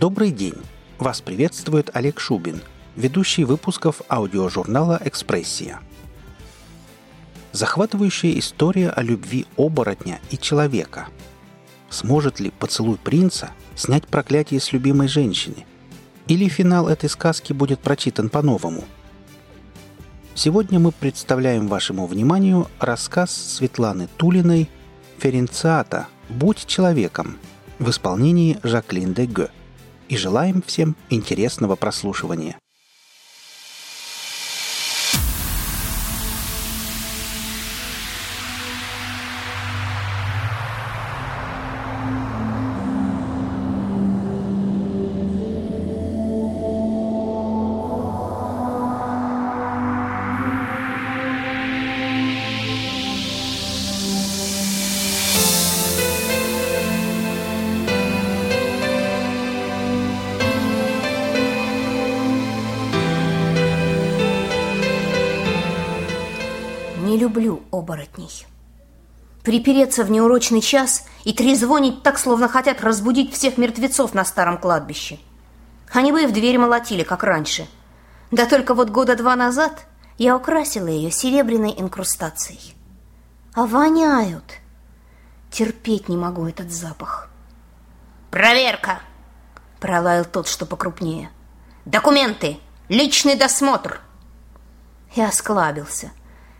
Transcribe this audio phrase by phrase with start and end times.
[0.00, 0.54] Добрый день!
[1.00, 2.62] Вас приветствует Олег Шубин,
[2.94, 5.80] ведущий выпусков аудиожурнала «Экспрессия».
[7.50, 11.08] Захватывающая история о любви оборотня и человека.
[11.90, 15.66] Сможет ли поцелуй принца снять проклятие с любимой женщины?
[16.28, 18.84] Или финал этой сказки будет прочитан по-новому?
[20.36, 24.70] Сегодня мы представляем вашему вниманию рассказ Светланы Тулиной
[25.18, 26.06] «Ференциата.
[26.28, 27.36] Будь человеком»
[27.80, 29.48] в исполнении Жаклин де Гё
[30.08, 32.56] и желаем всем интересного прослушивания.
[67.88, 68.46] Оборотней.
[69.42, 75.18] Припереться в неурочный час и трезвонить так, словно хотят разбудить всех мертвецов на старом кладбище.
[75.92, 77.66] Они бы и в дверь молотили, как раньше.
[78.30, 79.86] Да только вот года два назад
[80.18, 82.74] я украсила ее серебряной инкрустацией.
[83.54, 84.44] А воняют.
[85.50, 87.30] Терпеть не могу этот запах.
[88.30, 89.00] «Проверка!»—
[89.80, 91.30] пролаял тот, что покрупнее.
[91.86, 92.58] «Документы!
[92.90, 94.02] Личный досмотр!»
[95.14, 96.10] Я осклабился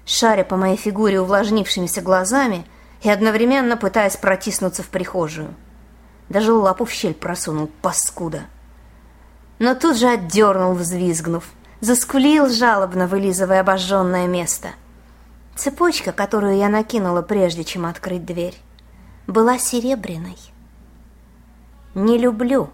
[0.09, 2.65] шаря по моей фигуре увлажнившимися глазами
[3.03, 5.55] и одновременно пытаясь протиснуться в прихожую.
[6.29, 8.43] Даже лапу в щель просунул, паскуда.
[9.59, 11.45] Но тут же отдернул, взвизгнув,
[11.81, 14.69] заскулил жалобно, вылизывая обожженное место.
[15.57, 18.57] Цепочка, которую я накинула прежде, чем открыть дверь,
[19.27, 20.39] была серебряной.
[21.95, 22.71] Не люблю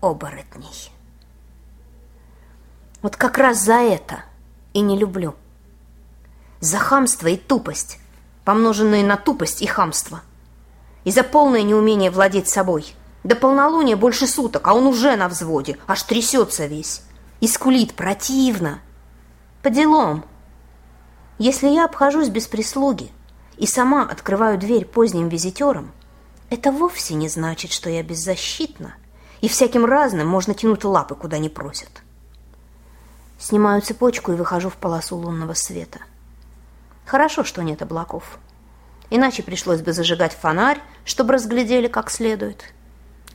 [0.00, 0.92] оборотней.
[3.02, 4.24] Вот как раз за это
[4.74, 5.34] и не люблю
[6.60, 7.98] за хамство и тупость,
[8.44, 10.20] помноженные на тупость и хамство,
[11.04, 12.94] и за полное неумение владеть собой.
[13.24, 17.02] До полнолуния больше суток, а он уже на взводе, аж трясется весь.
[17.40, 18.80] И скулит противно.
[19.62, 20.24] По делам.
[21.38, 23.10] Если я обхожусь без прислуги
[23.56, 25.92] и сама открываю дверь поздним визитерам,
[26.50, 28.94] это вовсе не значит, что я беззащитна,
[29.40, 32.02] и всяким разным можно тянуть лапы, куда не просят.
[33.38, 36.00] Снимаю цепочку и выхожу в полосу лунного света.
[37.10, 38.38] Хорошо, что нет облаков.
[39.10, 42.72] Иначе пришлось бы зажигать фонарь, чтобы разглядели как следует.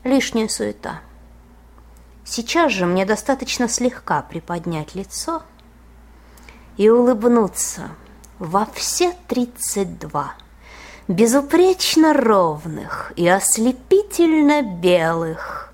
[0.06, 1.02] Лишняя суета.
[2.24, 5.44] Сейчас же мне достаточно слегка приподнять лицо
[6.78, 7.90] и улыбнуться
[8.40, 10.35] во все тридцать два,
[11.09, 15.74] безупречно ровных и ослепительно белых.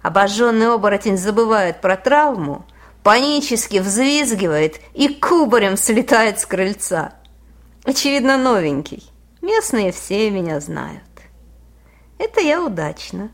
[0.00, 2.64] Обожженный оборотень забывает про травму–
[3.06, 7.12] панически взвизгивает и кубарем слетает с крыльца.
[7.84, 9.08] Очевидно, новенький.
[9.42, 11.04] Местные все меня знают.
[12.18, 13.30] Это я удачно.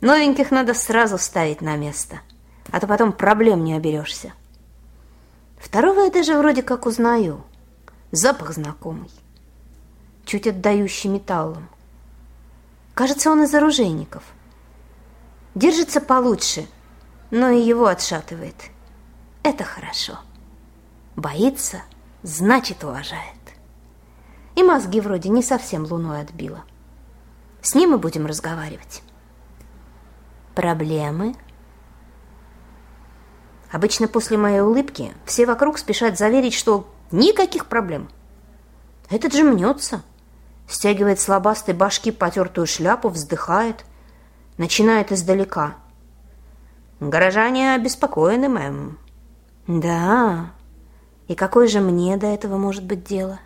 [0.00, 2.22] Новеньких надо сразу ставить на место,
[2.72, 4.32] а то потом проблем не оберешься.
[5.60, 7.44] Второго я даже вроде как узнаю.
[8.10, 9.12] Запах знакомый,
[10.24, 11.68] чуть отдающий металлом.
[12.94, 14.24] Кажется, он из оружейников.
[15.54, 16.66] Держится получше–
[17.30, 18.56] но и его отшатывает.
[19.42, 20.18] Это хорошо.
[21.14, 21.82] Боится,
[22.22, 23.20] значит уважает.
[24.54, 26.64] И мозги вроде не совсем луной отбила.
[27.62, 29.02] С ним мы будем разговаривать.
[30.54, 31.34] Проблемы?
[33.70, 38.08] Обычно после моей улыбки все вокруг спешат заверить, что никаких проблем.
[39.10, 40.02] Этот же мнется,
[40.68, 43.84] стягивает с лобастой башки потертую шляпу, вздыхает,
[44.56, 45.74] начинает издалека–
[47.00, 48.98] Горожане обеспокоены, мэм.
[49.66, 50.52] Да.
[51.28, 53.38] И какое же мне до этого может быть дело?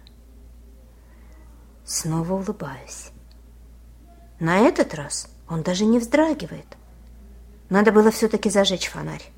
[1.84, 3.10] Снова улыбаюсь.
[4.38, 6.76] На этот раз он даже не вздрагивает.
[7.68, 9.32] Надо было все-таки зажечь фонарь.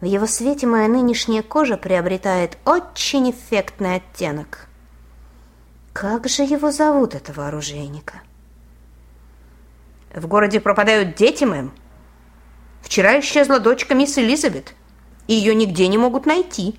[0.00, 4.68] В его свете моя нынешняя кожа приобретает очень эффектный оттенок.
[5.92, 8.22] Как же его зовут, этого оружейника?
[10.14, 11.72] В городе пропадают дети, мэм,
[12.84, 14.74] Вчера исчезла дочка мисс Элизабет,
[15.26, 16.78] ее нигде не могут найти.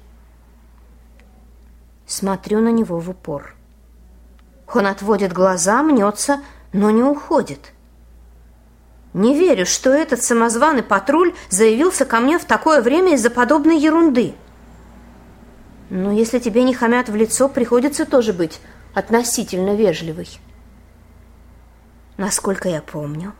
[2.05, 3.55] Смотрю на него в упор.
[4.71, 6.41] Он отводит глаза, мнется,
[6.73, 7.73] но не уходит.
[9.13, 14.35] Не верю, что этот самозваный патруль заявился ко мне в такое время из-за подобной ерунды.
[15.89, 18.61] Но если тебе не хамят в лицо, приходится тоже быть
[18.93, 20.29] относительно вежливой.
[22.17, 23.33] Насколько я помню,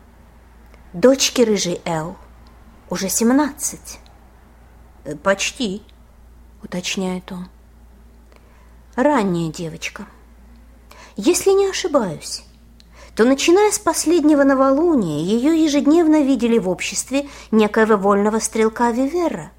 [0.94, 2.15] Дочке рыжий Эл
[2.90, 4.00] уже семнадцать.
[5.04, 5.84] Э, почти,
[6.64, 7.48] уточняет он.
[8.96, 10.08] Ранняя девочка.
[11.16, 12.44] Если не ошибаюсь,
[13.16, 19.52] то, начиная с последнего новолуния, ее ежедневно видели в обществе некоего вольного стрелка Вивера.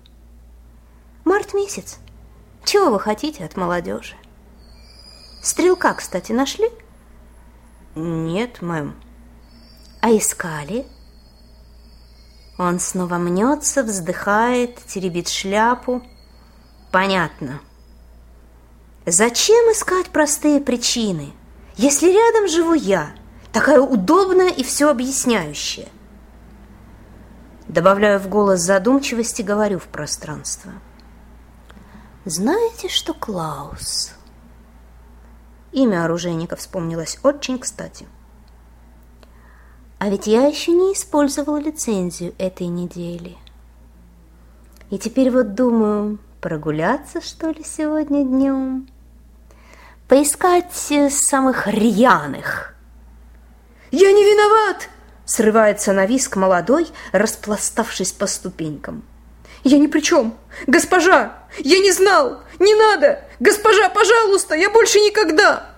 [1.24, 1.98] Март месяц.
[2.64, 4.14] Чего вы хотите от молодежи?
[5.42, 6.68] Стрелка, кстати, нашли?
[7.94, 8.94] Нет, мэм.
[10.02, 10.86] А искали?
[12.58, 16.02] Он снова мнется, вздыхает, теребит шляпу.
[16.90, 17.60] Понятно.
[19.04, 21.32] Зачем искать простые причины,
[21.76, 23.10] если рядом живу я,
[23.52, 25.88] такая удобная и все объясняющая?
[27.68, 30.72] Добавляю в голос задумчивости, говорю в пространство.
[32.24, 34.12] Знаете, что Клаус?
[35.72, 38.06] Имя оружейника вспомнилось очень кстати.
[39.98, 43.36] А ведь я еще не использовала лицензию этой недели.
[44.90, 48.88] И теперь вот думаю, прогуляться, что ли, сегодня днем?
[50.06, 50.72] Поискать
[51.10, 52.74] самых рьяных.
[53.90, 54.88] «Я не виноват!»—
[55.24, 59.02] срывается на виск молодой, распластавшись по ступенькам.
[59.64, 60.36] «Я ни при чем!
[60.66, 61.38] Госпожа!
[61.58, 62.42] Я не знал!
[62.58, 63.24] Не надо!
[63.40, 64.54] Госпожа, пожалуйста!
[64.54, 65.70] Я больше никогда!»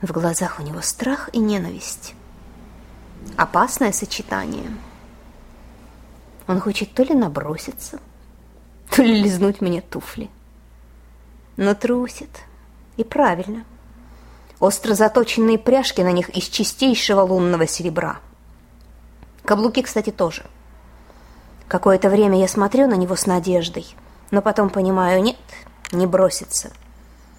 [0.00, 2.14] В глазах у него страх и ненависть.
[3.36, 4.70] Опасное сочетание.
[6.46, 7.98] Он хочет то ли наброситься,
[8.90, 10.30] то ли лизнуть мне туфли.
[11.56, 12.30] Но трусит.
[12.96, 13.64] И правильно.
[14.58, 18.20] Остро заточенные пряжки на них из чистейшего лунного серебра.
[19.44, 20.44] Каблуки, кстати, тоже.
[21.68, 23.86] Какое-то время я смотрю на него с надеждой,
[24.30, 25.36] но потом понимаю, нет,
[25.92, 26.72] не бросится.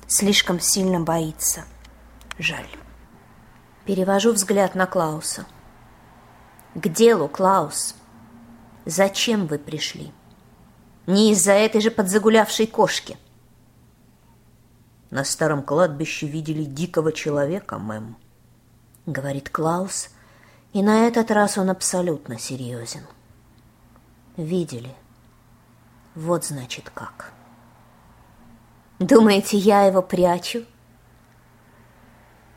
[0.08, 1.64] Слишком сильно боится.
[2.38, 2.68] Жаль.
[3.86, 5.46] Перевожу взгляд на Клауса.
[6.78, 7.96] К делу, Клаус.
[8.86, 10.12] Зачем вы пришли?
[11.08, 13.18] Не из-за этой же подзагулявшей кошки.
[15.10, 18.16] На старом кладбище видели дикого человека, мэм.
[19.08, 20.10] Говорит Клаус,
[20.72, 23.08] и на этот раз он абсолютно серьезен.
[24.36, 24.94] Видели.
[26.14, 27.34] Вот значит как.
[29.00, 30.64] Думаете, я его прячу?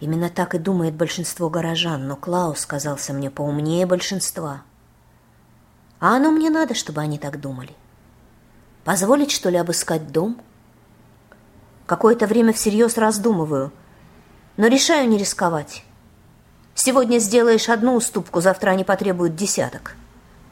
[0.00, 4.62] Именно так и думает большинство горожан, но Клаус казался мне поумнее большинства.
[6.00, 7.74] А оно мне надо, чтобы они так думали.
[8.82, 10.40] Позволить, что ли, обыскать дом?
[11.86, 13.72] Какое-то время всерьез раздумываю,
[14.56, 15.84] но решаю не рисковать.
[16.74, 19.96] Сегодня сделаешь одну уступку, завтра они потребуют десяток.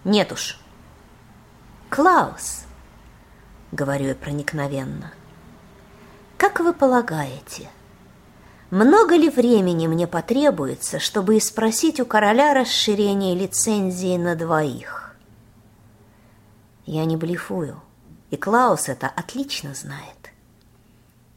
[0.05, 0.61] Нет уж.
[1.89, 2.65] Клаус,
[3.73, 5.11] говорю я проникновенно,
[6.37, 7.71] как вы полагаете,—
[8.71, 15.15] много ли времени мне потребуется, чтобы спросить у короля расширение лицензии на двоих?
[16.85, 17.81] Я не блефую,
[18.31, 20.33] и Клаус это отлично знает.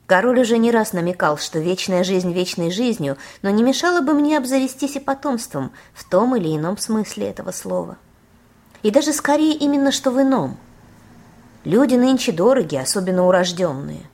[0.07, 4.37] Король уже не раз намекал, что вечная жизнь вечной жизнью, но не мешало бы мне
[4.37, 7.97] обзавестись и потомством в том или ином смысле этого слова.
[8.83, 10.57] И даже скорее именно что в ином.
[11.63, 14.09] Люди нынче дороги, особенно урожденные.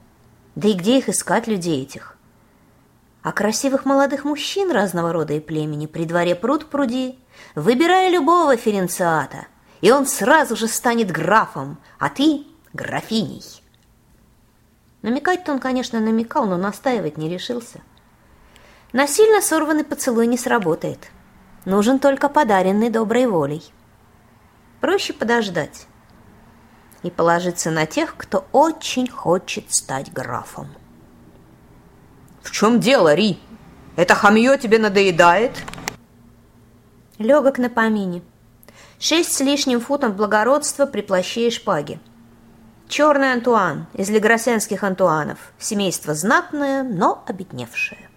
[0.55, 2.16] Да и где их искать, людей этих?
[3.27, 7.19] А красивых молодых мужчин разного рода и племени при дворе пруд пруди,
[7.55, 9.47] выбирая любого ференциата,
[9.81, 13.43] и он сразу же станет графом, а ты— графиней.
[15.01, 17.81] Намекать-то он, конечно, намекал, но настаивать не решился.
[18.93, 21.09] Насильно сорванный поцелуй не сработает.
[21.65, 23.73] Нужен только подаренный доброй волей.
[24.79, 25.87] Проще подождать
[27.03, 30.69] и положиться на тех, кто очень хочет стать графом.
[32.47, 33.37] В чем дело, Ри?
[33.97, 35.51] Это хамье тебе надоедает?
[37.17, 38.21] Легок на помине.
[38.99, 41.99] Шесть с лишним футом благородства при плаще и шпаге.
[42.87, 45.39] Черный Антуан из легросенских Антуанов.
[45.59, 48.09] Семейство знатное, но обедневшее.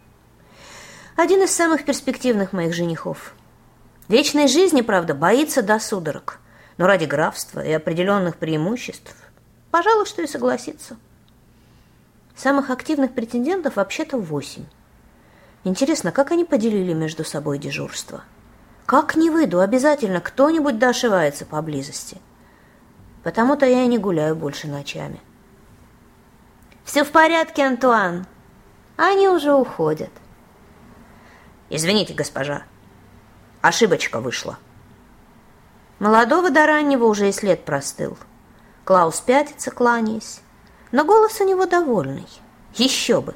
[1.17, 3.35] Один из самых перспективных моих женихов.
[4.07, 6.39] Вечной жизни, правда, боится до судорог.
[6.79, 9.13] Но ради графства и определенных преимуществ,
[9.73, 10.97] пожалуй, что и согласится.
[12.41, 14.65] Самых активных претендентов вообще-то восемь.
[15.65, 18.25] Интересно, как они поделили между собой дежурство?
[18.87, 22.17] Как не выйду, обязательно кто-нибудь дошивается поблизости.
[23.25, 25.21] Потому-то я и не гуляю больше ночами.
[26.83, 28.25] Все в порядке, Антуан.
[28.97, 30.09] Они уже уходят.
[31.69, 32.63] Извините, госпожа.
[33.61, 34.59] Ошибочка вышла.
[35.99, 38.17] Молодого до раннего уже и след простыл.
[38.87, 40.41] Клаус пятится, кланяясь.
[40.93, 42.27] Но голос у него довольный.
[42.75, 43.35] Еще бы.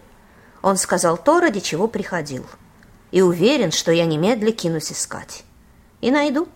[0.62, 2.46] Он сказал то, ради чего приходил.
[3.11, 5.44] И уверен, что я немедля кинусь искать.
[6.00, 6.49] И найду.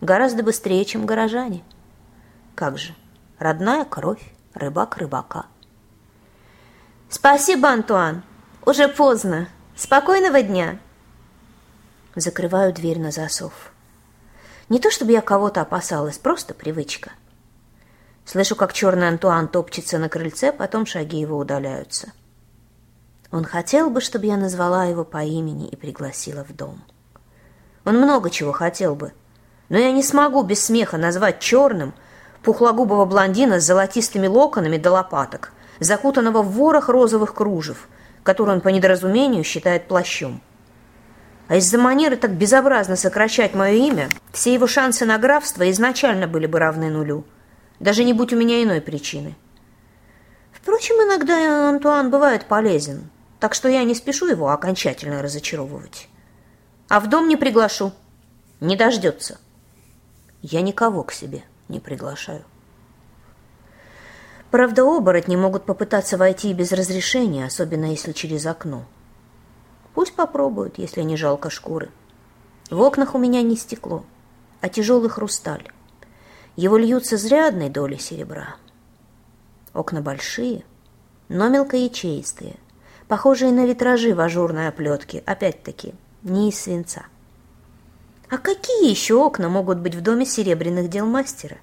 [0.00, 1.62] Гораздо быстрее, чем горожане.
[2.54, 2.94] Как же,
[3.38, 4.22] родная кровь,
[4.54, 5.46] рыбак рыбака.
[7.08, 8.22] Спасибо, Антуан.
[8.64, 9.48] Уже поздно.
[9.76, 10.78] Спокойного дня.
[12.14, 13.72] Закрываю дверь на засов.
[14.68, 17.12] Не то чтобы я кого-то опасалась, просто привычка.
[18.24, 22.12] Слышу, как черный Антуан топчется на крыльце, потом шаги его удаляются.
[23.30, 26.82] Он хотел бы, чтобы я назвала его по имени и пригласила в дом.
[27.84, 29.12] Он много чего хотел бы,
[29.68, 31.94] но я не смогу без смеха назвать черным
[32.42, 37.88] пухлогубого блондина с золотистыми локонами до лопаток, закутанного в ворох розовых кружев,
[38.22, 40.40] который он по недоразумению считает плащом.
[41.48, 46.46] А из-за манеры так безобразно сокращать мое имя, все его шансы на графство изначально были
[46.46, 47.24] бы равны нулю,
[47.84, 49.34] даже не будь у меня иной причины.
[50.52, 56.08] Впрочем, иногда Антуан бывает полезен, так что я не спешу его окончательно разочаровывать.
[56.88, 57.92] А в дом не приглашу,
[58.60, 59.38] не дождется.
[60.40, 62.46] Я никого к себе не приглашаю.
[64.50, 68.86] Правда, оборотни могут попытаться войти без разрешения, особенно если через окно.
[69.92, 71.90] Пусть попробуют, если не жалко шкуры.
[72.70, 74.06] В окнах у меня не стекло,
[74.62, 75.70] а тяжелый хрусталь.
[76.56, 78.56] Его льются зрядной доли серебра.
[79.72, 80.64] Окна большие,
[81.28, 82.56] но мелкоячеистые,
[83.08, 87.06] похожие на витражи в ажурной оплетке, опять-таки, не из свинца.
[88.30, 91.56] А какие еще окна могут быть в доме серебряных дел мастера?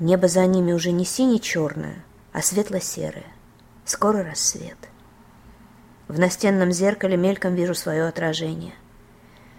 [0.00, 3.26] Небо за ними уже не сине-черное, а светло-серое.
[3.84, 4.76] Скоро рассвет.
[6.08, 8.74] В настенном зеркале мельком вижу свое отражение.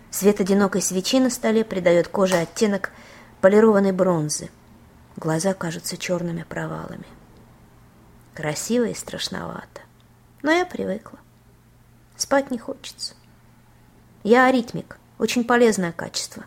[0.09, 2.91] Свет одинокой свечи на столе придает коже оттенок
[3.41, 4.49] полированной бронзы.
[5.17, 7.05] Глаза кажутся черными провалами.
[8.33, 9.81] Красиво и страшновато.
[10.41, 11.19] Но я привыкла.
[12.15, 13.15] Спать не хочется.
[14.23, 14.97] Я аритмик.
[15.17, 16.45] Очень полезное качество.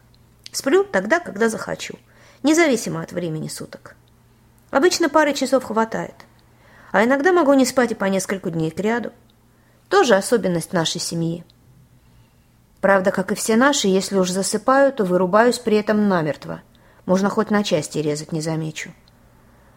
[0.52, 1.98] Сплю тогда, когда захочу.
[2.42, 3.96] Независимо от времени суток.
[4.70, 6.14] Обычно пары часов хватает.
[6.92, 9.12] А иногда могу не спать и по несколько дней к ряду.
[9.88, 11.44] Тоже особенность нашей семьи.
[12.80, 16.62] Правда, как и все наши, если уж засыпаю, то вырубаюсь при этом намертво.
[17.06, 18.90] Можно хоть на части резать не замечу.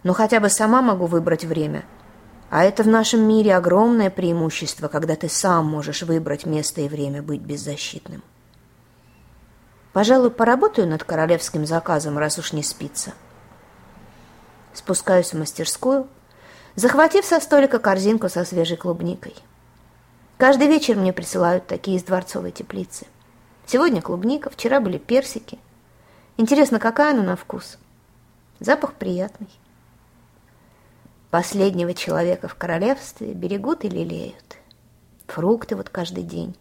[0.03, 1.83] Но хотя бы сама могу выбрать время.
[2.49, 7.21] А это в нашем мире огромное преимущество, когда ты сам можешь выбрать место и время
[7.21, 8.23] быть беззащитным.
[9.91, 13.13] Пожалуй, поработаю над королевским заказом, раз уж не спится.
[14.73, 16.07] Спускаюсь в мастерскую,
[16.75, 19.35] захватив со столика корзинку со свежей клубникой.
[20.37, 23.07] Каждый вечер мне присылают такие из дворцовой теплицы.
[23.65, 25.57] Сегодня клубника, вчера были персики.
[26.37, 27.79] Интересно, какая она на вкус?
[28.59, 29.49] Запах приятный.
[31.31, 34.57] Последнего человека в королевстве берегут и лелеют.
[35.25, 36.55] Фрукты вот каждый день.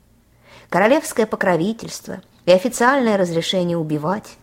[0.70, 4.38] Королевское покровительство и официальное разрешение убивать.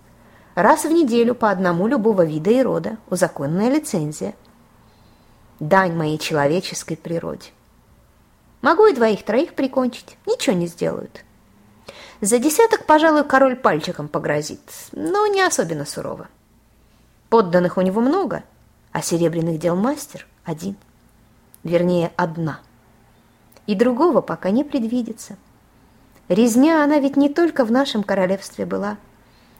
[0.53, 4.35] Раз в неделю по одному любого вида и рода, узаконная лицензия.
[5.59, 7.49] Дань моей человеческой природе.
[8.61, 11.25] Могу и двоих-троих прикончить, ничего не сделают.
[12.23, 14.61] За десяток, пожалуй, король пальчиком погрозит,
[14.93, 16.29] но не особенно сурово.
[17.27, 18.43] Подданных у него много,
[18.93, 20.77] а серебряных дел мастер один.
[21.65, 22.61] Вернее, одна.
[23.67, 25.35] И другого пока не предвидится.
[26.29, 28.95] Резня она ведь не только в нашем королевстве была.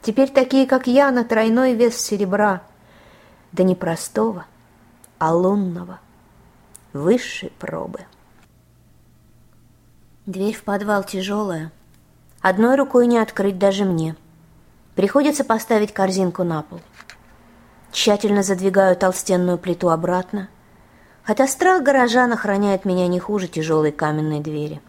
[0.02, 2.62] Теперь такие, как я, на тройной вес серебра.
[3.52, 4.46] Да не простого,
[5.20, 6.00] а лунного,
[6.94, 8.06] высшей пробы.
[10.26, 11.70] Дверь в подвал тяжелая.
[12.44, 14.18] Одной рукой не открыть даже мне.
[14.96, 16.82] Приходится поставить корзинку на пол.
[17.94, 20.50] Тщательно задвигаю толстенную плиту обратно,
[21.24, 24.82] хотя страх горожан охраняет меня не хуже тяжелой каменной двери.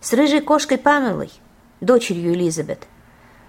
[0.00, 1.30] С рыжей кошкой Памелой,
[1.82, 2.86] дочерью Элизабет,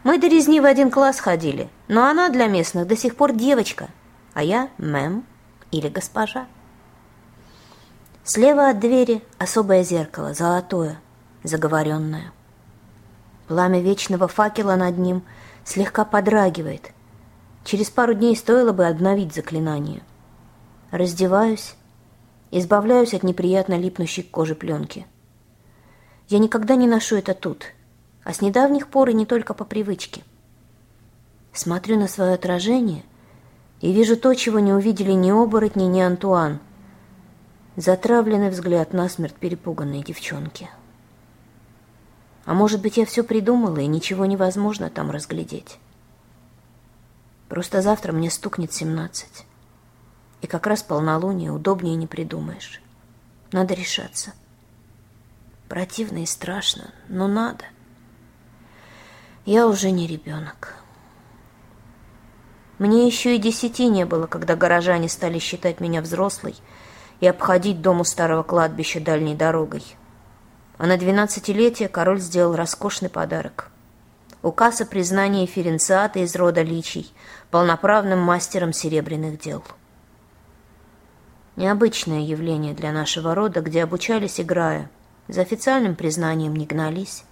[0.04, 3.88] мы до резни в один класс ходили, но она для местных до сих пор девочка,
[4.34, 5.24] а я мэм
[5.72, 6.46] или госпожа.
[8.26, 11.00] Слева от двери особое зеркало, золотое,
[11.44, 12.34] заговоренное.
[13.48, 15.24] Пламя вечного факела над ним
[15.64, 16.92] слегка подрагивает.
[17.64, 20.02] Через пару дней стоило бы обновить заклинание.
[20.92, 21.76] Раздеваюсь,
[22.52, 25.06] избавляюсь от неприятно липнущей к коже пленки.
[26.28, 27.66] Я никогда не ношу это тут,
[28.24, 30.24] а с недавних пор и не только по привычке.
[31.54, 33.04] Смотрю на свое отражение
[33.82, 36.60] и вижу то, чего не увидели ни оборотни, ни Антуан—
[37.78, 40.68] Затравленный взгляд насмерть перепуганной девчонки.
[42.48, 45.80] А может быть, я все придумала, и ничего невозможно там разглядеть.
[47.50, 49.46] Просто завтра мне стукнет семнадцать.
[50.42, 52.82] И как раз полнолуние удобнее не придумаешь.
[53.52, 54.32] Надо решаться.
[55.68, 57.66] Противно и страшно, но надо.
[59.46, 60.76] Я уже не ребенок.
[62.80, 66.56] Мне еще и десяти не было, когда горожане стали считать меня взрослой
[67.20, 69.84] и обходить дом у старого кладбища дальней дорогой.
[70.78, 73.72] А на двенадцатилетие король сделал роскошный подарок.
[74.44, 77.12] Указ о признании Ференциата из рода Личий
[77.50, 79.64] полноправным мастером серебряных дел.
[81.56, 84.92] Необычное явление для нашего рода, где обучались играя,
[85.28, 87.24] за официальным признанием не гнались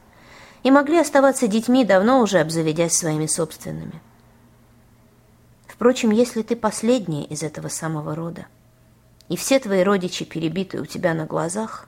[0.63, 4.01] и могли оставаться детьми, давно уже обзаведясь своими собственными.
[5.67, 8.47] Впрочем, если ты последняя из этого самого рода,
[9.29, 11.87] и все твои родичи перебиты у тебя на глазах,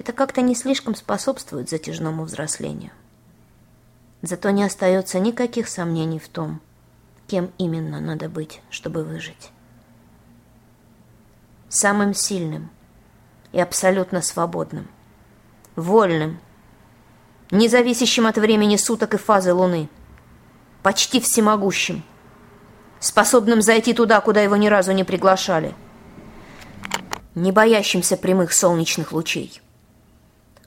[0.00, 2.90] это как-то не слишком способствует затяжному взрослению.
[4.22, 6.62] Зато не остается никаких сомнений в том,
[7.26, 9.50] кем именно надо быть, чтобы выжить.
[11.68, 12.70] Самым сильным
[13.52, 14.88] и абсолютно свободным,
[15.76, 16.40] вольным,
[17.50, 19.90] независящим от времени суток и фазы Луны,
[20.82, 22.02] почти всемогущим,
[23.00, 25.74] способным зайти туда, куда его ни разу не приглашали,
[27.34, 29.60] не боящимся прямых солнечных лучей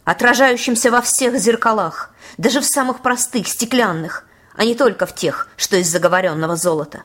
[0.06, 5.78] отражающимся во всех зеркалах, даже в самых простых, стеклянных, а не только в тех, что
[5.78, 7.04] из заговоренного золота,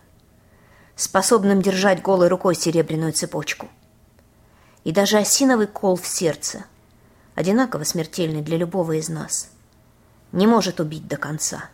[0.97, 3.69] способным держать голой рукой серебряную цепочку.
[4.85, 6.65] И даже осиновый кол в сердце,
[7.35, 9.51] одинаково смертельный для любого из нас,
[10.33, 11.65] не может убить до конца.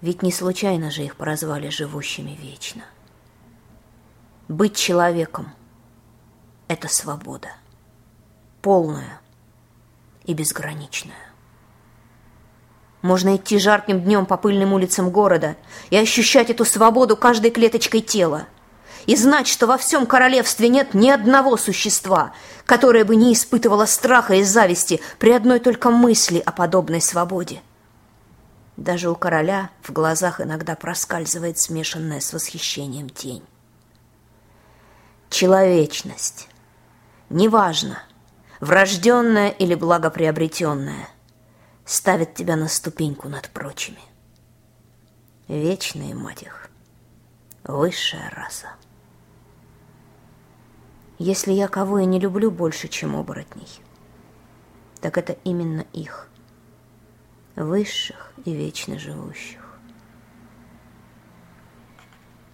[0.00, 2.82] Ведь не случайно же их прозвали живущими вечно.
[4.48, 5.52] Быть человеком—
[6.68, 7.48] это свобода.
[8.62, 9.20] Полная,
[10.26, 11.14] и безграничная.
[13.02, 15.56] Можно идти жарким днем по пыльным улицам города
[15.90, 18.46] и ощущать эту свободу каждой клеточкой тела,
[19.06, 22.32] и знать, что во всем королевстве нет ни одного существа,
[22.64, 27.62] которое бы не испытывало страха и зависти при одной только мысли о подобной свободе.
[28.76, 33.44] Даже у короля в глазах иногда проскальзывает смешанная с восхищением тень.
[35.30, 36.48] Человечность.
[37.30, 38.02] Неважно,
[38.60, 41.08] врожденное или благоприобретенное,
[41.84, 44.00] ставит тебя на ступеньку над прочими.
[45.48, 46.70] Вечные, мать их,
[47.64, 48.68] высшая раса.
[51.18, 53.68] Если я кого и не люблю больше, чем оборотней,
[55.00, 56.28] так это именно их,
[57.54, 59.62] высших и вечно живущих.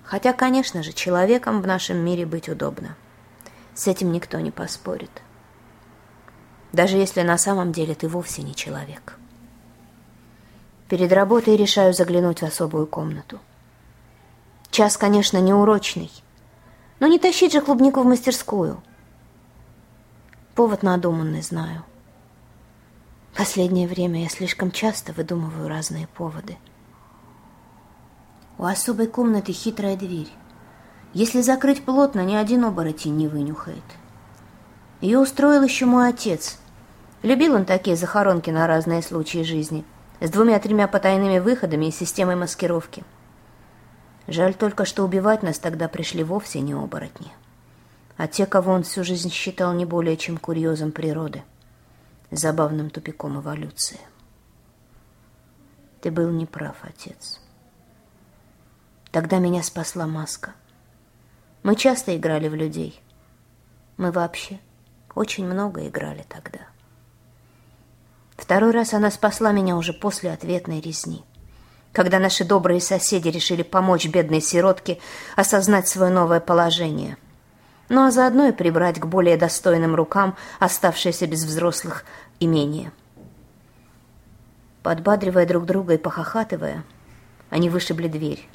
[0.04, 2.96] Хотя, конечно же, человеком в нашем мире быть удобно.
[3.74, 5.22] С этим никто не поспорит
[6.72, 9.18] даже если на самом деле ты вовсе не человек.
[10.88, 13.38] Перед работой решаю заглянуть в особую комнату.
[14.70, 16.11] Час, конечно, неурочный,
[17.00, 18.82] но не тащить же клубнику в мастерскую.
[20.54, 21.85] Повод надуманный, знаю.
[23.37, 26.58] Последнее время я слишком часто выдумываю разные поводы.
[28.58, 30.30] У особой комнаты хитрая дверь.
[31.14, 33.82] Если закрыть плотно, ни один оборотень не вынюхает.
[35.00, 36.58] Ее устроил еще мой отец,
[37.22, 39.85] Любил он такие захоронки на разные случаи жизни,
[40.20, 43.04] с двумя-тремя потайными выходами и системой маскировки.
[44.26, 47.30] Жаль только, что убивать нас тогда пришли вовсе не оборотни,
[48.16, 51.44] а те, кого он всю жизнь считал не более чем курьезом природы,
[52.32, 54.00] забавным тупиком эволюции.
[56.00, 57.40] Ты был неправ, отец.
[59.12, 60.54] Тогда меня спасла маска.
[61.62, 63.00] Мы часто играли в людей.
[63.96, 64.58] Мы вообще
[65.14, 66.71] очень много играли тогда.
[68.42, 71.24] Второй раз она спасла меня уже после ответной резни.
[71.92, 74.98] Когда наши добрые соседи решили помочь бедной сиротке
[75.37, 77.16] осознать свое новое положение.
[77.88, 82.05] Ну а заодно и прибрать к более достойным рукам оставшееся без взрослых
[82.40, 82.90] имение.
[84.83, 86.83] Подбадривая друг друга и похохатывая,
[87.48, 88.48] они вышибли дверь.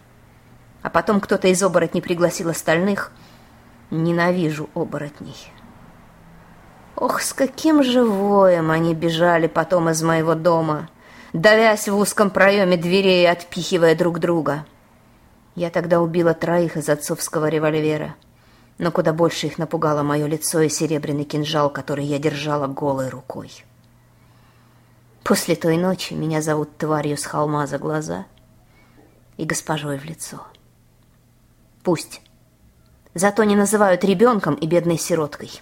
[0.81, 3.13] А потом кто-то из оборотней пригласил остальных.
[3.89, 5.49] Ненавижу оборотней.
[6.97, 10.89] Ох, с каким же воем они бежали потом из моего дома,
[11.31, 14.65] давясь в узком проеме дверей и отпихивая друг друга.
[15.53, 18.15] Я тогда убила троих из отцовского револьвера,
[18.79, 23.51] но куда больше их напугало мое лицо и серебряный кинжал, который я держала голой рукой.
[25.23, 28.25] После той ночи меня зовут тварью с холма за глаза
[29.37, 30.41] и госпожой в лицо.
[31.83, 32.21] Пусть.
[33.13, 35.61] Зато не называют ребенком и бедной сироткой.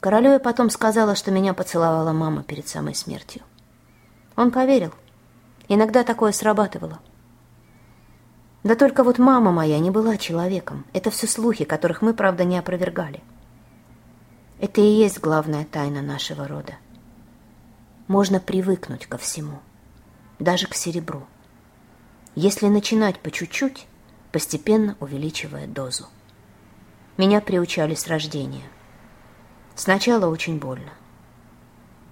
[0.00, 3.42] Королю я потом сказала, что меня поцеловала мама перед самой смертью.
[4.36, 4.92] Он поверил.
[5.68, 7.00] Иногда такое срабатывало.
[8.62, 10.84] Да только вот мама моя не была человеком.
[10.92, 13.22] Это все слухи, которых мы, правда, не опровергали.
[14.60, 16.74] Это и есть главная тайна нашего рода.
[18.08, 19.60] Можно привыкнуть ко всему.
[20.38, 21.26] даже к серебру.
[22.34, 23.86] Если начинать по чуть-чуть,
[24.32, 26.06] постепенно увеличивая дозу.
[27.16, 28.64] Меня приучали с рождения.
[29.76, 30.90] Сначала очень больно.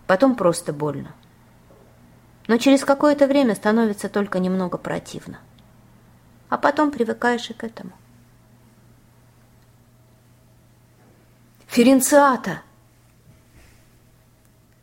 [0.06, 1.14] Потом просто больно.
[2.46, 5.40] Но через какое-то время становится только немного противно.
[6.50, 7.92] А потом привыкаешь и к этому.
[11.66, 12.60] Ференциата!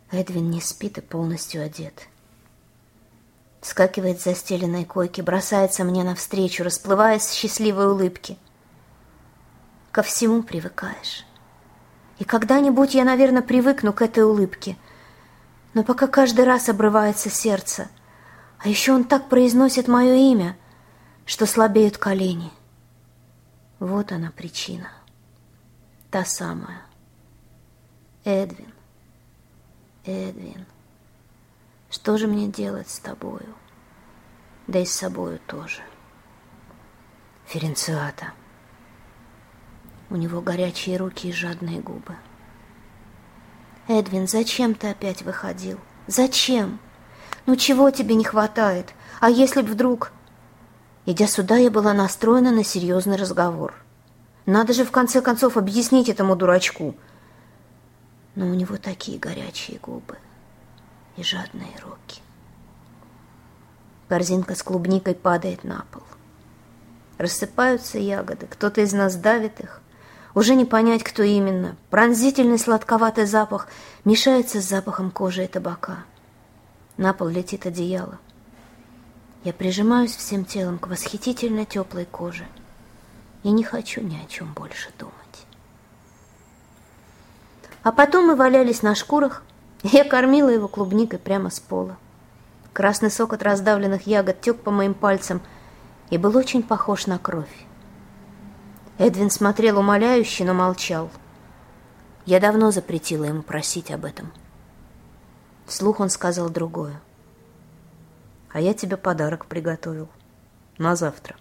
[0.09, 2.07] Эдвин не спит и полностью одет.
[3.61, 8.37] Скакивает с застеленной койки, бросается мне навстречу, расплываясь в счастливой улыбке.
[9.91, 11.25] Ко всему привыкаешь.
[12.21, 14.77] И когда-нибудь я, наверное, привыкну к этой улыбке.
[15.73, 17.89] Но пока каждый раз обрывается сердце.
[18.59, 20.55] А еще он так произносит мое имя,
[21.25, 22.51] что слабеют колени.
[23.79, 24.91] Вот она причина.
[26.11, 26.83] Та самая.
[28.23, 28.71] Эдвин.
[30.05, 30.67] Эдвин.
[31.89, 33.55] Что же мне делать с тобою?
[34.67, 35.81] Да и с собою тоже.
[37.47, 38.33] Ференциата.
[40.11, 42.17] У него горячие руки и жадные губы.
[43.87, 45.79] Эдвин, зачем ты опять выходил?
[46.05, 46.79] Зачем?
[47.45, 48.93] Ну чего тебе не хватает?
[49.21, 50.11] А если б вдруг...
[51.05, 53.73] Идя сюда, я была настроена на серьезный разговор.
[54.45, 56.93] Надо же в конце концов объяснить этому дурачку.
[58.35, 60.17] Но у него такие горячие губы
[61.15, 62.21] и жадные руки.
[64.09, 66.03] Корзинка с клубникой падает на пол.
[67.17, 69.80] Рассыпаются ягоды, кто-то из нас давит их.
[70.33, 71.75] Уже не понять, кто именно.
[71.89, 73.67] Пронзительный сладковатый запах
[74.05, 76.05] мешается с запахом кожи и табака.
[76.97, 78.19] На пол летит одеяло.
[79.43, 82.45] Я прижимаюсь всем телом к восхитительно теплой коже
[83.43, 85.15] и не хочу ни о чем больше думать.
[87.83, 89.41] А потом мы валялись на шкурах,
[89.81, 91.97] я кормила его клубникой прямо с пола.
[92.71, 95.41] Красный сок от раздавленных ягод тек по моим пальцам
[96.11, 97.65] и был очень похож на кровь.
[99.01, 101.09] Эдвин смотрел умоляюще, но молчал.
[102.25, 104.31] Я давно запретила ему просить об этом.
[105.65, 107.01] Вслух он сказал другое.
[108.53, 110.07] «А я тебе подарок приготовил.
[110.77, 111.35] На завтра.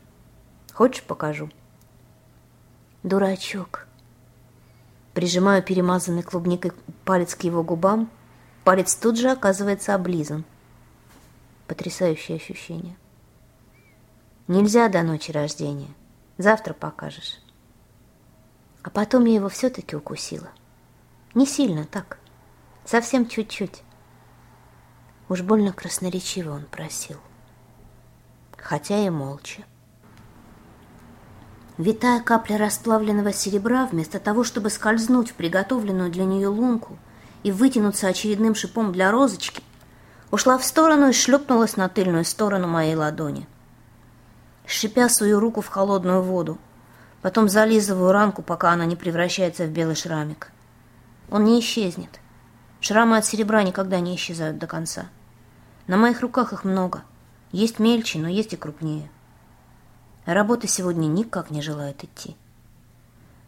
[0.73, 1.51] Хочешь, покажу?»
[3.03, 3.87] «Дурачок».
[5.12, 6.73] Прижимаю перемазанный клубникой
[7.05, 8.11] палец к его губам–
[8.64, 10.44] Палец тут же оказывается облизан.
[11.66, 12.96] Потрясающее ощущение.
[14.49, 15.88] Нельзя до ночи рождения.
[16.37, 17.40] Завтра покажешь.
[18.83, 20.49] А потом я его все-таки укусила.
[21.35, 22.19] Не сильно так.
[22.85, 23.83] Совсем чуть-чуть.
[25.29, 27.19] Уж больно красноречиво он просил.
[28.57, 29.64] Хотя и молча.
[31.79, 36.99] Витая капля расплавленного серебра, вместо того, чтобы скользнуть в приготовленную для нее лунку–
[37.43, 39.62] и вытянуться очередным шипом для розочки,
[40.31, 43.47] ушла в сторону и шлепнулась на тыльную сторону моей ладони.
[44.66, 46.59] Шипя свою руку в холодную воду,
[47.22, 50.52] потом зализываю ранку, пока она не превращается в белый шрамик.
[51.30, 52.20] Он не исчезнет.
[52.80, 55.06] Шрамы от серебра никогда не исчезают до конца.
[55.87, 57.02] На моих руках их много.
[57.52, 59.11] Есть мельче, но есть и крупнее.
[60.24, 62.37] работа сегодня никак не желает идти.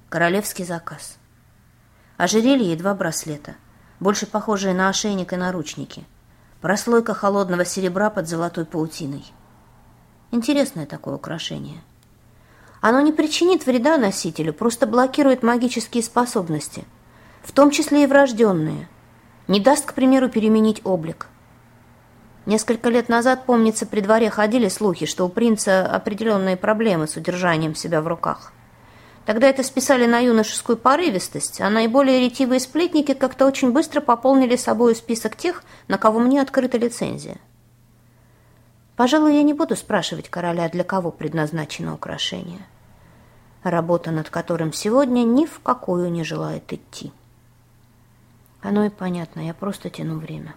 [0.09, 1.19] Королевский заказ.
[2.17, 3.55] Ожерелье и два браслета–
[4.03, 6.05] больше похожие на ошейник и наручники.
[6.61, 9.25] Прослойка холодного серебра под золотой паутиной.
[10.33, 11.81] Интересное такое украшение.
[12.83, 16.85] Оно не причинит вреда носителю, просто блокирует магические способности,
[17.43, 18.91] в том числе и врожденные.
[19.49, 21.29] Не даст, к примеру, переменить облик.
[22.45, 27.75] Несколько лет назад, помнится, при дворе ходили слухи, что у принца определенные проблемы с удержанием
[27.75, 28.53] себя в руках–
[29.25, 34.97] Тогда это списали на юношескую порывистость, а наиболее ретивые сплетники как-то очень быстро пополнили собой
[34.97, 37.37] список тех, на кого мне открыта лицензия.
[38.97, 42.67] Пожалуй, я не буду спрашивать короля, для кого предназначено украшение.
[43.63, 47.13] Работа над которым сегодня ни в какую не желает идти.
[48.61, 50.55] Оно и понятно, я просто тяну время.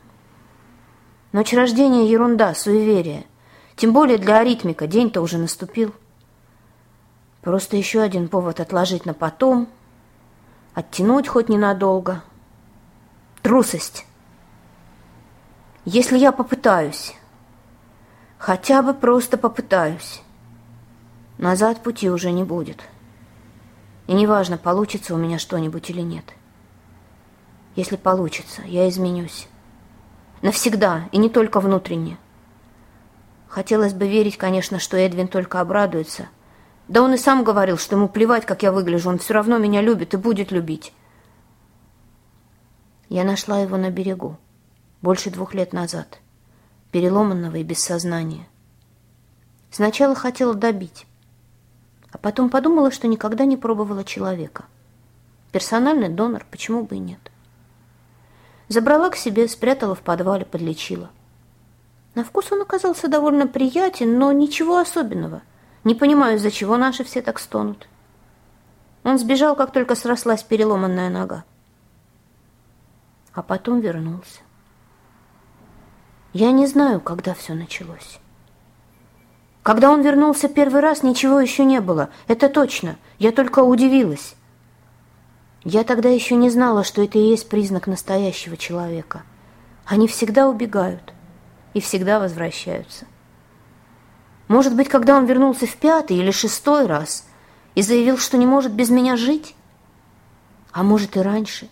[1.32, 3.26] Ночь рождения– ерунда, суеверие.
[3.76, 5.94] Тем более для аритмика день-то уже наступил–
[7.46, 9.70] Просто еще один повод отложить на потом,
[10.74, 12.24] оттянуть хоть ненадолго.
[13.44, 14.08] Трусость.
[15.86, 17.14] Если я попытаюсь,
[18.46, 20.22] хотя бы просто попытаюсь,
[21.40, 22.78] назад пути уже не будет.
[24.06, 26.26] И неважно, получится у меня что-нибудь или нет.
[27.76, 29.48] Если получится, я изменюсь.
[30.44, 32.20] Навсегда, и не только внутренне.
[33.48, 36.28] Хотелось бы верить, конечно, что Эдвин только обрадуется–
[36.88, 39.82] да он и сам говорил, что ему плевать, как я выгляжу, он все равно меня
[39.82, 40.94] любит и будет любить.
[43.10, 44.38] Я нашла его на берегу,
[45.02, 46.20] больше двух лет назад,
[46.96, 48.48] переломанного и без сознания.
[49.70, 51.06] Сначала хотела добить,
[52.10, 54.64] а потом подумала, что никогда не пробовала человека.
[55.52, 57.20] Персональный донор, почему бы и нет.
[58.70, 61.10] Забрала к себе, спрятала в подвале, подлечила.
[62.14, 65.42] На вкус он оказался довольно приятен, но ничего особенного.
[65.84, 67.90] Не понимаю, из-за чего наши все так стонут.
[69.04, 71.44] Он сбежал, как только срослась переломанная нога.
[73.34, 74.45] А потом вернулся.
[76.36, 78.20] Я не знаю, когда все началось.
[79.64, 82.10] Когда он вернулся первый раз, ничего еще не было.
[82.28, 82.98] Это точно.
[83.20, 84.36] Я только удивилась.
[85.64, 89.24] Я тогда еще не знала, что это и есть признак настоящего человека.
[89.86, 91.14] Они всегда убегают
[91.74, 93.06] и всегда возвращаются.
[94.50, 97.26] Может быть, когда он вернулся в пятый или шестой раз
[97.76, 99.56] и заявил, что не может без меня жить?
[100.74, 101.70] А может и раньше.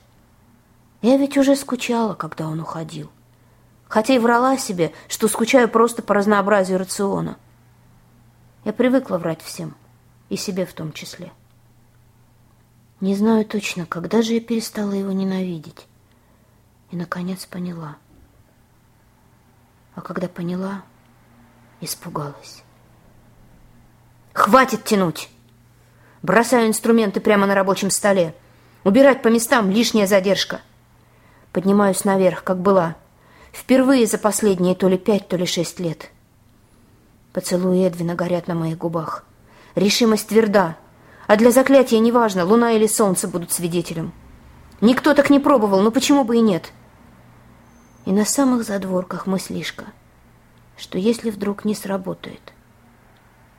[1.02, 3.12] Я ведь уже скучала, когда он уходил.
[3.94, 7.38] Хотя и врала себе, что скучаю просто по разнообразию рациона.
[8.66, 9.76] Я привыкла врать всем,
[10.30, 11.32] и себе в том числе.
[13.02, 15.86] Не знаю точно, когда же я перестала его ненавидеть.
[16.90, 17.98] И, наконец, поняла.
[19.94, 20.82] А когда поняла,
[21.80, 22.64] испугалась.
[24.34, 25.30] «Хватит тянуть!»
[26.24, 28.34] Бросаю инструменты прямо на рабочем столе.
[28.84, 30.62] Убирать по местам— лишняя задержка.
[31.52, 32.96] Поднимаюсь наверх, как была.
[33.54, 36.10] Впервые за последние то ли пять, то ли шесть лет.
[37.32, 39.24] Поцелуи Эдвина горят на моих губах.
[39.76, 40.76] Решимость тверда.
[41.28, 44.12] А для заклятия неважно, луна или солнце будут свидетелем.
[44.82, 46.74] Никто так не пробовал, но почему бы и нет?
[48.06, 49.86] И на самых задворках мыслишка,
[50.76, 52.54] что если вдруг не сработает,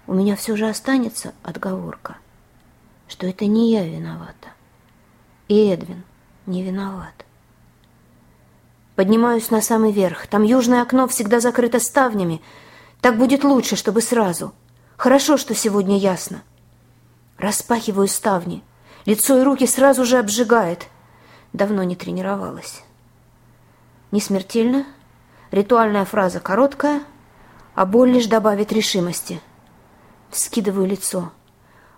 [0.06, 2.18] у меня все же останется отговорка,
[3.08, 4.48] что это не я виновата.
[5.48, 6.02] И Эдвин
[6.46, 7.24] не виноват.
[8.96, 10.26] Поднимаюсь на самый верх.
[10.26, 12.40] Там южное окно всегда закрыто ставнями,
[13.00, 14.54] так будет лучше, чтобы сразу.
[14.96, 16.42] Хорошо, что сегодня ясно.
[17.36, 18.62] Распахиваю ставни.
[19.04, 20.86] Лицо и руки сразу же обжигает.
[21.52, 22.82] Давно не тренировалась.
[24.10, 24.86] Не смертельно.
[25.50, 27.02] Ритуальная фраза короткая,
[27.74, 29.40] а боль лишь добавит решимости.
[30.32, 31.30] Скидываю лицо,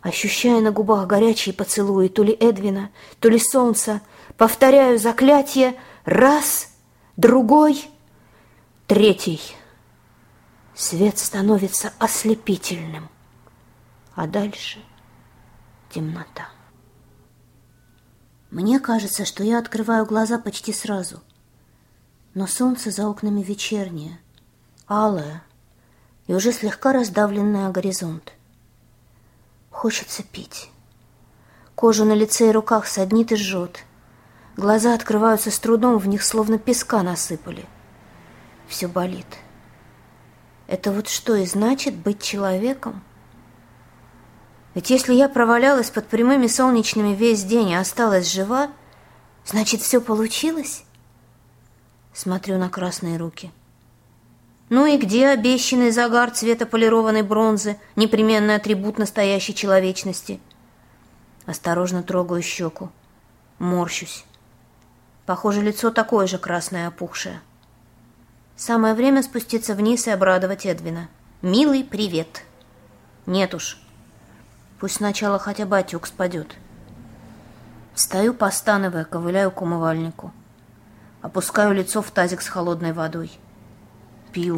[0.03, 4.03] ощущая на губах горячие поцелуи то ли Эдвина, то ли солнца.
[4.37, 6.76] Повторяю заклятие раз,
[7.17, 7.89] другой,
[8.87, 9.41] третий.
[10.75, 13.09] Свет становится ослепительным,
[14.15, 14.79] а дальше
[15.91, 16.49] темнота.
[18.51, 21.23] Мне кажется, что я открываю глаза почти сразу,
[22.35, 24.21] но солнце за окнами вечернее,
[24.87, 25.43] алое
[26.27, 28.35] и уже слегка раздавленное горизонт.
[29.71, 30.71] Хочется пить.
[31.75, 33.86] Кожу на лице и руках саднит и жжет.
[34.57, 37.67] Глаза открываются с трудом, в них словно песка насыпали.
[38.69, 39.27] Все болит.—
[40.67, 43.03] это вот что и значит быть человеком?
[44.75, 48.71] Ведь если я провалялась под прямыми солнечными весь день и осталась жива,
[49.45, 50.85] значит, все получилось?
[52.13, 53.53] Смотрю на красные руки.
[54.69, 60.41] Ну и где обещанный загар цвета полированной бронзы, непременный атрибут настоящей человечности?
[61.47, 62.91] Осторожно трогаю щеку.
[63.61, 64.25] Морщусь.
[65.27, 67.41] Похоже, лицо такое же красное опухшее.
[68.55, 71.09] Самое время спуститься вниз и обрадовать Эдвина.
[71.43, 72.45] «Милый, привет!»
[73.27, 73.79] «Нет уж.
[74.79, 76.57] Пусть сначала хотя бы отек спадет».
[77.93, 80.33] Встаю, постановая, ковыляю к умывальнику.
[81.23, 83.33] Опускаю лицо в тазик с холодной водой.
[84.33, 84.57] Пью.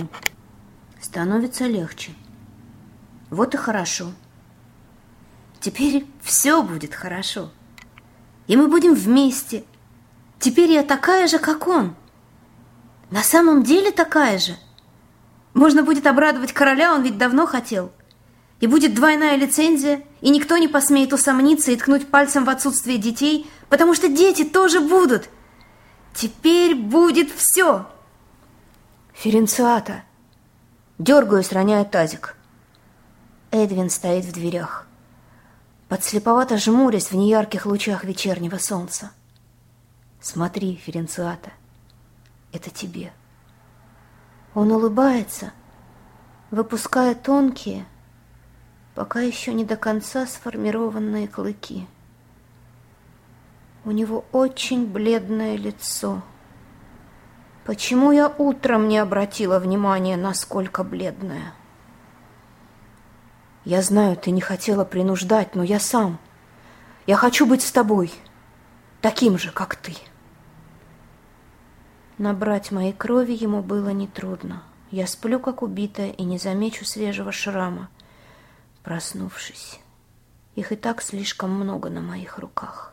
[1.00, 2.12] Становится легче.
[3.30, 4.12] Вот и хорошо.
[5.60, 7.50] Теперь все будет хорошо.
[8.48, 9.64] И мы будем вместе.
[10.38, 11.96] Теперь я такая же, как он.
[13.10, 14.56] На самом деле такая же.
[15.54, 17.90] Можно будет обрадовать короля, он ведь давно хотел.
[18.60, 23.50] И будет двойная лицензия, и никто не посмеет усомниться и ткнуть пальцем в отсутствие детей,
[23.68, 25.28] потому что дети тоже будут.
[26.14, 27.86] Теперь будет все.
[29.12, 30.02] Ференциата.
[30.98, 32.36] Дергаюсь, роняю тазик.
[33.50, 34.86] Эдвин стоит в дверях.
[35.88, 39.12] Подслеповато жмурясь в неярких лучах вечернего солнца.
[40.20, 41.52] Смотри, Ференциата
[42.52, 43.12] это тебе.
[44.54, 45.52] Он улыбается,
[46.50, 47.86] выпуская тонкие,
[48.94, 51.86] пока еще не до конца сформированные клыки.
[53.84, 56.22] У него очень бледное лицо.
[57.64, 61.52] Почему я утром не обратила внимания, насколько бледное?
[63.64, 66.18] Я знаю, ты не хотела принуждать, но я сам.
[67.06, 68.12] Я хочу быть с тобой,
[69.02, 69.94] таким же, как ты.
[72.18, 74.64] Набрать моей крови ему было нетрудно.
[74.90, 77.88] Я сплю, как убитая, и не замечу свежего шрама.
[78.82, 79.78] Проснувшись,
[80.56, 82.92] их и так слишком много на моих руках.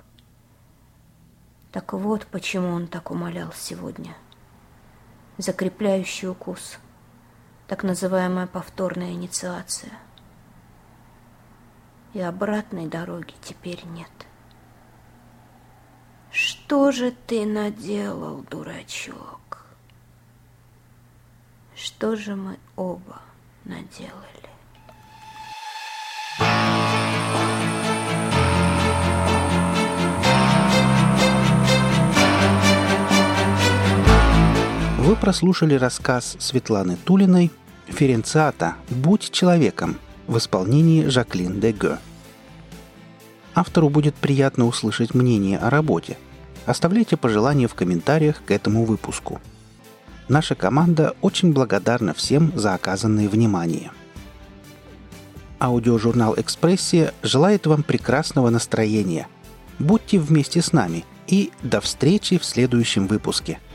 [1.72, 4.16] Так вот, почему он так умолял сегодня.
[5.40, 6.78] Закрепляющий укус.
[7.68, 9.94] Так называемая повторная инициация.
[12.14, 14.12] И обратной дороги теперь нет.
[16.68, 19.68] Что же ты наделал, дурачок?
[21.76, 23.22] Что же мы оба
[23.66, 24.16] наделали?
[34.98, 37.52] Вы прослушали рассказ Светланы Тулиной
[37.86, 38.74] «Ференциата.
[38.90, 42.00] Будь человеком» в исполнении Жаклин Деге.
[43.54, 46.18] Автору будет приятно услышать мнение о работе.
[46.66, 49.40] Оставляйте пожелания в комментариях к этому выпуску.
[50.28, 53.92] Наша команда очень благодарна всем за оказанное внимание.
[55.60, 59.28] Аудиожурнал «Экспрессия» желает вам прекрасного настроения.
[59.80, 63.60] Будьте вместе с нами и до встречи в следующем выпуске–